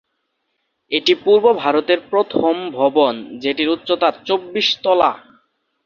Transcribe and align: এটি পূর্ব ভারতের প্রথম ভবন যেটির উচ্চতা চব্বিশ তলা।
এটি 0.91 1.13
পূর্ব 1.23 1.45
ভারতের 1.63 1.99
প্রথম 2.11 2.55
ভবন 2.79 3.13
যেটির 3.41 3.69
উচ্চতা 3.75 4.07
চব্বিশ 4.27 4.67
তলা। 4.83 5.11